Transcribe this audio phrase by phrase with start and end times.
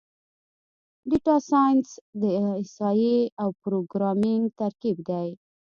[1.09, 1.89] ډیټا سایننس
[2.21, 2.23] د
[2.59, 5.29] احصایې او پروګرامینګ ترکیب دی.